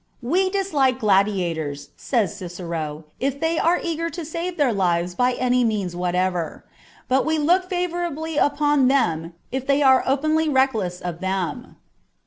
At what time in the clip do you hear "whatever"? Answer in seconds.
5.95-6.65